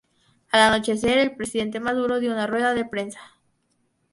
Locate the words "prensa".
2.85-3.19